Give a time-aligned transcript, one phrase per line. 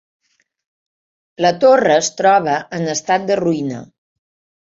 [1.45, 3.83] La torre es troba en estat de ruïna.